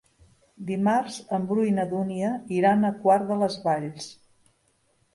Dimarts 0.69 1.17
en 1.37 1.45
Bru 1.51 1.67
i 1.73 1.75
na 1.77 1.87
Dúnia 1.93 2.33
iran 2.59 2.91
a 2.93 2.95
Quart 3.07 3.31
de 3.31 3.41
les 3.45 3.63
Valls. 3.71 4.13